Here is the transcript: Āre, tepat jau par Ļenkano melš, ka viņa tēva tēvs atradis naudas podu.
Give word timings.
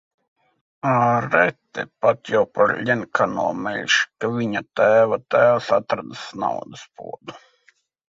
Āre, 0.91 1.41
tepat 1.79 2.31
jau 2.31 2.41
par 2.57 2.73
Ļenkano 2.89 3.47
melš, 3.67 4.01
ka 4.19 4.35
viņa 4.41 4.67
tēva 4.83 5.23
tēvs 5.37 5.73
atradis 5.81 6.29
naudas 6.49 6.93
podu. 7.01 7.43